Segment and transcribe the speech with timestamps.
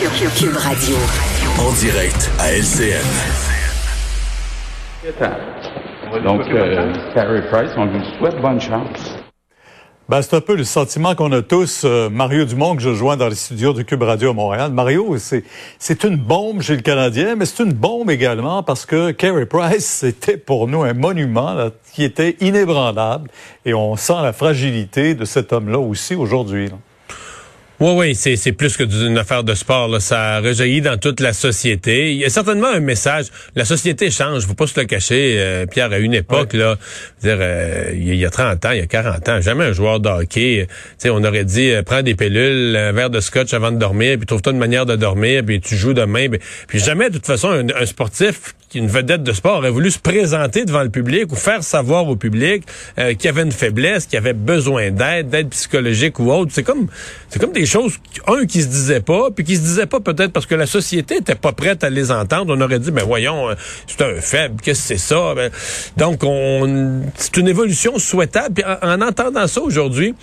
[0.00, 0.96] Cube Radio.
[1.58, 3.04] En direct à LCN.
[6.24, 9.18] Donc, euh, Carrie Price, on lui souhaite bonne chance.
[10.08, 11.82] Ben, c'est un peu le sentiment qu'on a tous.
[11.84, 14.72] Euh, Mario Dumont, que je joins dans les studios de Cube Radio à Montréal.
[14.72, 15.44] Mario, c'est,
[15.78, 19.84] c'est une bombe chez le Canadien, mais c'est une bombe également parce que Carey Price,
[19.84, 23.28] c'était pour nous un monument là, qui était inébranlable.
[23.66, 26.68] Et on sent la fragilité de cet homme-là aussi aujourd'hui.
[26.68, 26.76] Là.
[27.80, 29.88] Oui, oui, c'est, c'est plus que d'une affaire de sport.
[29.88, 30.00] Là.
[30.00, 32.12] Ça rejaillit dans toute la société.
[32.12, 33.28] Il y a certainement un message.
[33.56, 35.36] La société change, faut pas se le cacher.
[35.38, 36.76] Euh, Pierre, à une époque, là,
[37.22, 39.98] dire, euh, il y a 30 ans, il y a 40 ans, jamais un joueur
[39.98, 40.66] de hockey,
[41.06, 44.26] on aurait dit, euh, prends des pilules, un verre de scotch avant de dormir, puis
[44.26, 46.26] trouve-toi une manière de dormir, puis tu joues demain.
[46.68, 49.98] Puis, jamais, de toute façon, un, un sportif une vedette de sport aurait voulu se
[49.98, 52.64] présenter devant le public ou faire savoir au public
[52.98, 56.52] euh, qu'il y avait une faiblesse, qu'il avait besoin d'aide, d'aide psychologique ou autre.
[56.54, 56.86] C'est comme
[57.28, 60.32] c'est comme des choses un qui se disait pas, puis qui se disait pas peut-être
[60.32, 62.54] parce que la société était pas prête à les entendre.
[62.56, 63.54] On aurait dit ben voyons, euh,
[63.86, 65.34] c'est un faible, qu'est-ce que c'est ça?
[65.34, 65.50] Ben,
[65.96, 68.54] Donc on c'est une évolution souhaitable.
[68.54, 70.14] Puis en, entendant ça aujourd'hui,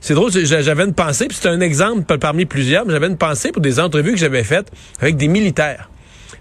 [0.00, 3.50] c'est drôle, j'avais une pensée, puis c'est un exemple parmi plusieurs, mais j'avais une pensée
[3.50, 5.88] pour des entrevues que j'avais faites avec des militaires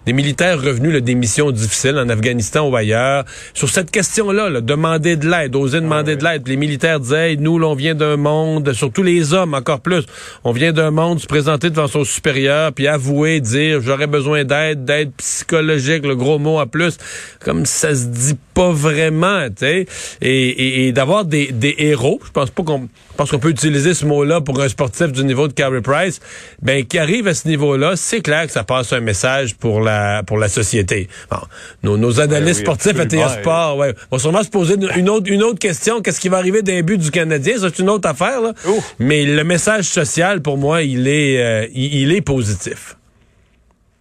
[0.05, 3.25] des militaires revenus là, des missions difficiles en Afghanistan ou ailleurs.
[3.53, 6.47] Sur cette question-là, demander de l'aide, oser demander ah de l'aide.
[6.47, 10.03] Les militaires disaient, nous, l'on vient d'un monde, surtout les hommes encore plus,
[10.43, 14.85] on vient d'un monde se présenter devant son supérieur, puis avouer, dire, j'aurais besoin d'aide,
[14.85, 16.97] d'aide psychologique, le gros mot à plus,
[17.39, 19.85] comme ça se dit pas vraiment, tu sais,
[20.21, 22.21] et, et, d'avoir des, des héros.
[22.25, 25.47] Je pense pas qu'on pense qu'on peut utiliser ce mot-là pour un sportif du niveau
[25.47, 26.19] de Carey Price,
[26.61, 29.94] ben qui arrive à ce niveau-là, c'est clair que ça passe un message pour la
[30.25, 31.07] pour la société.
[31.29, 35.43] Bon, nos, analystes sportifs à TA Sport, ouais, vont sûrement se poser une autre une
[35.43, 38.53] autre question, qu'est-ce qui va arriver d'un but du Canadien, c'est une autre affaire là.
[38.99, 42.95] Mais le message social pour moi, il est euh, il est positif.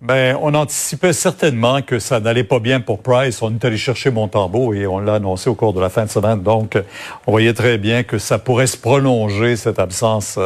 [0.05, 3.41] Ben, on anticipait certainement que ça n'allait pas bien pour Price.
[3.41, 6.11] On est allé chercher Montembeau et on l'a annoncé au cours de la fin de
[6.11, 6.43] semaine.
[6.43, 6.77] Donc,
[7.27, 10.39] on voyait très bien que ça pourrait se prolonger, cette absence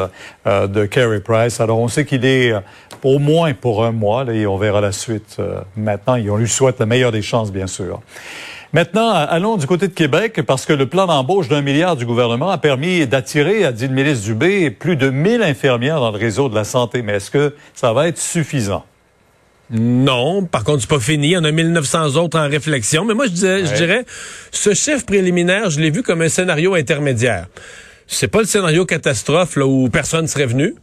[0.46, 1.58] euh, de Carey Price.
[1.58, 2.60] Alors, on sait qu'il est euh,
[3.02, 6.14] au moins pour un mois et on verra la suite euh, maintenant.
[6.14, 8.00] Et on lui souhaite la meilleure des chances, bien sûr.
[8.72, 12.50] Maintenant, allons du côté de Québec parce que le plan d'embauche d'un milliard du gouvernement
[12.50, 16.48] a permis d'attirer, a dit le ministre Dubé, plus de 1000 infirmières dans le réseau
[16.48, 17.02] de la santé.
[17.02, 18.84] Mais est-ce que ça va être suffisant?
[19.70, 21.28] Non, par contre, c'est pas fini.
[21.28, 23.04] Il y en a 1900 autres en réflexion.
[23.04, 24.04] Mais moi, je, dirais, je dirais
[24.50, 27.46] ce chiffre préliminaire, je l'ai vu comme un scénario intermédiaire.
[28.06, 30.74] C'est pas le scénario catastrophe là, où personne serait venu.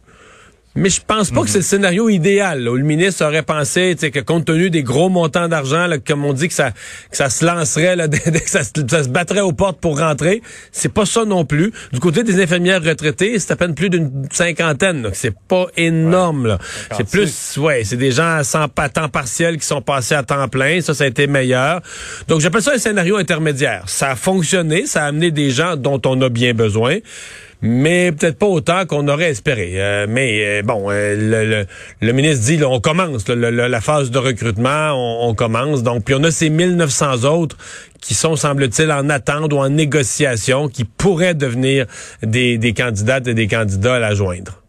[0.76, 2.68] Mais je pense pas que c'est le scénario idéal.
[2.68, 6.48] où le ministre aurait pensé que compte tenu des gros montants d'argent, comme on dit
[6.48, 6.72] que ça,
[7.10, 10.42] que ça se lancerait, là, que ça, se battrait aux portes pour rentrer,
[10.72, 11.72] c'est pas ça non plus.
[11.92, 15.08] Du côté des infirmières retraitées, c'est à peine plus d'une cinquantaine.
[15.14, 16.58] C'est pas énorme.
[16.94, 20.82] C'est plus, ouais, c'est des gens sans temps partiel qui sont passés à temps plein.
[20.82, 21.80] Ça, ça a été meilleur.
[22.28, 23.84] Donc j'appelle ça un scénario intermédiaire.
[23.86, 26.98] Ça a fonctionné, ça a amené des gens dont on a bien besoin
[27.62, 29.72] mais peut-être pas autant qu'on aurait espéré.
[29.76, 31.64] Euh, mais euh, bon, euh,
[32.00, 34.92] le, ministre dit, on commence la phase de recrutement,
[35.26, 35.82] on, commence.
[35.82, 37.56] Donc, puis on a ces 1900 autres
[38.00, 41.86] qui sont, semble-t-il, en attente ou en négociation, qui pourraient devenir
[42.22, 44.62] des, des candidates et des candidats à la joindre.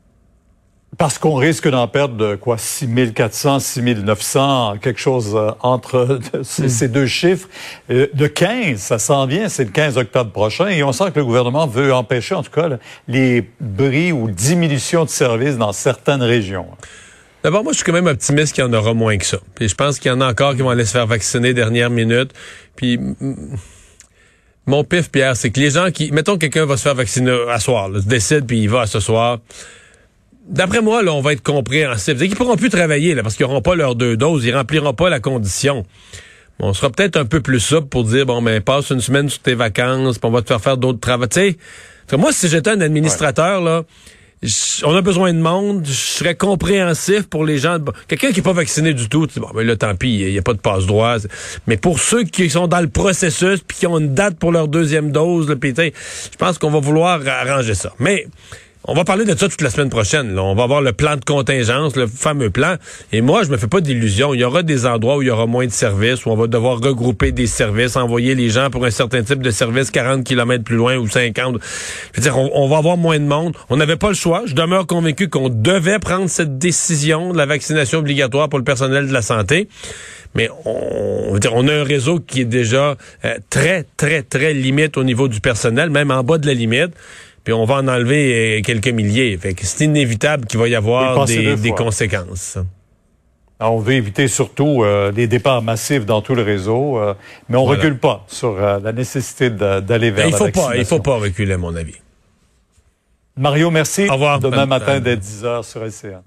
[0.96, 2.58] Parce qu'on risque d'en perdre quoi?
[2.58, 7.50] 6400, 6900, quelque chose euh, entre ces, deux chiffres.
[7.92, 11.20] Euh, de 15, ça s'en vient, c'est le 15 octobre prochain, et on sent que
[11.20, 12.70] le gouvernement veut empêcher, en tout cas,
[13.08, 16.68] les bris ou diminutions de services dans certaines régions.
[17.44, 19.38] D'abord, moi, je suis quand même optimiste qu'il y en aura moins que ça.
[19.56, 21.90] Puis je pense qu'il y en a encore qui vont aller se faire vacciner dernière
[21.90, 22.32] minute.
[22.76, 23.00] Puis
[24.66, 26.12] mon pif, Pierre, c'est que les gens qui...
[26.12, 28.82] Mettons que quelqu'un va se faire vacciner à soir, là, se décide, puis il va
[28.82, 29.40] à ce soir
[30.48, 32.18] D'après moi, là, on va être compréhensif.
[32.22, 35.10] Ils pourront plus travailler là, parce qu'ils n'auront pas leurs deux doses, ils rempliront pas
[35.10, 35.86] la condition.
[36.60, 39.42] on sera peut-être un peu plus souple pour dire bon ben passe une semaine sur
[39.42, 41.28] tes vacances, puis on va te faire faire d'autres travaux.
[41.28, 41.54] Tu
[42.18, 43.84] moi si j'étais un administrateur là,
[44.84, 47.78] on a besoin de monde, je serais compréhensif pour les gens.
[48.08, 50.44] Quelqu'un qui est pas vacciné du tout, bon ben là tant pis, il n'y a
[50.44, 51.18] pas de passe droit.
[51.66, 54.68] Mais pour ceux qui sont dans le processus puis qui ont une date pour leur
[54.68, 57.94] deuxième dose, le je pense qu'on va vouloir arranger ça.
[58.00, 58.28] Mais
[58.88, 60.40] on va parler de ça toute la semaine prochaine.
[60.40, 62.76] On va avoir le plan de contingence, le fameux plan.
[63.12, 64.34] Et moi, je me fais pas d'illusions.
[64.34, 66.48] Il y aura des endroits où il y aura moins de services, où on va
[66.48, 70.64] devoir regrouper des services, envoyer les gens pour un certain type de service 40 km
[70.64, 71.58] plus loin ou 50.
[72.14, 73.58] Je veux dire, on, va avoir moins de monde.
[73.70, 74.44] On n'avait pas le choix.
[74.46, 79.08] Je demeure convaincu qu'on devait prendre cette décision de la vaccination obligatoire pour le personnel
[79.08, 79.68] de la santé.
[80.34, 82.96] Mais on, on a un réseau qui est déjà
[83.26, 86.94] euh, très, très, très limite au niveau du personnel, même en bas de la limite
[87.48, 89.38] puis on va en enlever euh, quelques milliers.
[89.38, 92.58] Fait que c'est inévitable qu'il va y avoir des, des conséquences.
[93.62, 97.14] on veut éviter surtout euh, les départs massifs dans tout le réseau, euh,
[97.48, 100.72] mais on ne recule pas sur euh, la nécessité d'aller vers il la faut vaccination.
[100.72, 101.96] Pas, il faut pas reculer, à mon avis.
[103.38, 104.10] Mario, merci.
[104.10, 104.42] Au revoir.
[104.42, 106.24] Demain matin dès 10h sur LCN.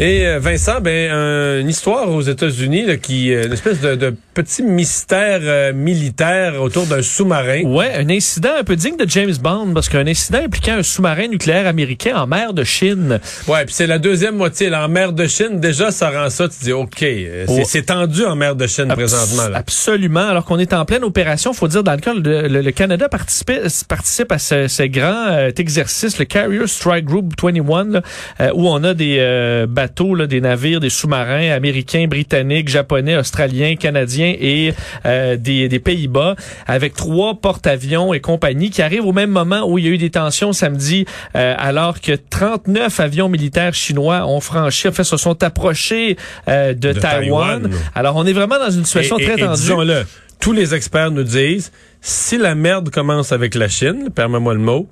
[0.00, 4.14] Et euh, Vincent, ben un- une histoire aux États-Unis qui euh, une espèce de, de
[4.32, 7.62] petit mystère euh, militaire autour d'un sous-marin.
[7.64, 11.26] Ouais, un incident un peu digne de James Bond parce qu'un incident impliquant un sous-marin
[11.26, 13.18] nucléaire américain en mer de Chine.
[13.48, 15.58] Ouais, puis c'est la deuxième moitié là, en mer de Chine.
[15.58, 16.48] Déjà, ça rend ça.
[16.48, 17.64] Tu dis, ok, euh, c'est Oh.
[17.66, 19.48] c'est tendu en mer de Chine présentement.
[19.48, 19.58] Là.
[19.58, 20.28] Absolument.
[20.28, 23.08] Alors qu'on est en pleine opération, faut dire dans le cas le, le- le Canada
[23.08, 23.50] participe,
[23.88, 28.02] participe à ce, ce grand euh, exercice, le Carrier Strike Group 21, là,
[28.40, 33.16] euh, où on a des euh, bateaux, là, des navires, des sous-marins américains, britanniques, japonais,
[33.16, 34.74] australiens, canadiens et
[35.06, 36.36] euh, des, des Pays-Bas,
[36.66, 39.98] avec trois porte-avions et compagnie qui arrivent au même moment où il y a eu
[39.98, 41.06] des tensions samedi,
[41.36, 46.16] euh, alors que 39 avions militaires chinois ont franchi, en fait, se sont approchés
[46.48, 47.62] euh, de, De Taïwan.
[47.62, 47.80] Taïwan.
[47.94, 49.60] Alors on est vraiment dans une situation Et- très et- et tendue.
[49.60, 50.02] disons-le,
[50.40, 54.88] tous les experts nous disent, si la merde commence avec la Chine, permets-moi le mot,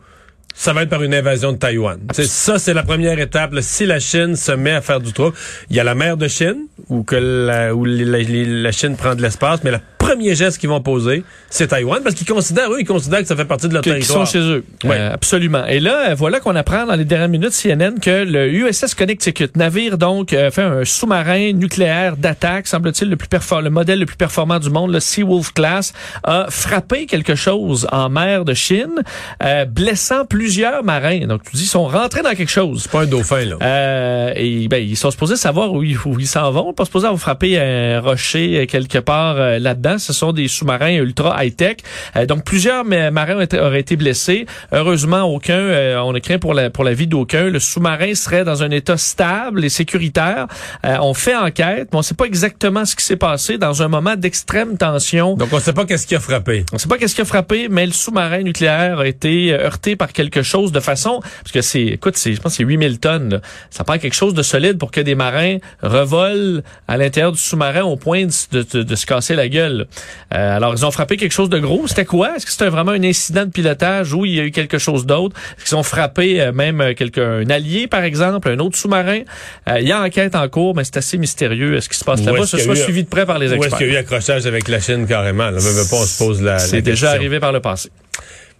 [0.59, 1.99] ça va être par une invasion de Taïwan.
[2.13, 3.53] Ça, c'est la première étape.
[3.61, 5.37] Si la Chine se met à faire du trouble,
[5.69, 8.23] il y a la mer de Chine où que la, où la, la-
[8.63, 12.15] la Chine prend de l'espace, mais le premier geste qu'ils vont poser, c'est Taïwan parce
[12.15, 14.27] qu'ils considèrent, eux, ils considèrent que ça fait partie de leur qui, qui sont territoire.
[14.27, 14.65] chez eux.
[14.85, 15.65] Euh, absolument.
[15.67, 19.49] Et là, euh, voilà qu'on apprend dans les dernières minutes CNN que le USS Connecticut,
[19.57, 24.07] navire donc, euh, fait un sous-marin nucléaire d'attaque, semble-t-il le plus perfor- le modèle le
[24.07, 25.93] plus performant du monde, le Seawolf Class,
[26.25, 29.03] a frappé quelque chose en mer de Chine,
[29.43, 31.27] euh, blessant plusieurs marins.
[31.27, 32.83] Donc, tu dis, ils sont rentrés dans quelque chose.
[32.83, 33.57] C'est pas un dauphin, là.
[33.63, 36.73] Euh, et ben, ils sont supposés savoir où ils, ils s'en vont.
[36.73, 39.59] Pas supposés avoir frappé un rocher quelque part euh,
[39.97, 39.99] là-dedans.
[39.99, 41.77] Ce sont des sous-marins ultra high-tech.
[42.17, 44.47] Euh, donc, plusieurs ma- marins ont été- auraient été blessés.
[44.73, 45.55] Heureusement, aucun.
[45.57, 47.45] euh, on a craint pour la, pour la vie d'aucun.
[47.49, 50.47] Le sous-marin serait dans un état stable et sécuritaire.
[50.85, 53.89] Euh, on fait enquête, mais on sait pas exactement ce qui s'est passé dans un
[53.89, 55.35] moment d'extrême tension.
[55.35, 56.65] Donc, on sait pas qu'est-ce qui a frappé.
[56.73, 60.13] On sait pas qu'est-ce qui a frappé, mais le sous-marin nucléaire a été heurté par
[60.13, 63.29] quelque chose de façon, parce que c'est, écoute, c'est, je pense que c'est 8000 tonnes.
[63.35, 63.41] là.
[63.71, 67.83] Ça prend quelque chose de solide pour que des marins revolent à l'intérieur du sous-marin
[67.85, 69.86] au point de, de- de se casser la gueule.
[70.35, 71.87] Euh, alors, ils ont frappé quelque chose de gros.
[71.87, 72.37] C'était quoi?
[72.37, 75.07] Est-ce que c'était vraiment un incident de pilotage ou il y a eu quelque chose
[75.07, 75.37] d'autre?
[75.59, 79.21] Est-ce qu'ils ont frappé euh, même euh, quelqu'un, un allié, par exemple, un autre sous-marin?
[79.69, 81.77] Euh, il y a enquête en cours, mais c'est assez mystérieux.
[81.77, 82.47] Est-ce qui se passe là-bas?
[82.47, 83.79] Ce soit eu- suivi de près par les Où est-ce experts.
[83.79, 85.51] qu'il y a eu accrochage avec la Chine carrément?
[85.51, 87.91] Là, veux pas, on se pose la, C'est déjà arrivé par le passé.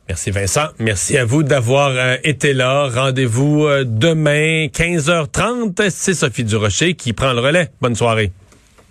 [0.09, 0.69] Merci Vincent.
[0.79, 2.89] Merci à vous d'avoir euh, été là.
[2.95, 5.91] Rendez-vous euh, demain 15h30.
[5.91, 7.71] C'est Sophie Durocher qui prend le relais.
[7.81, 8.31] Bonne soirée.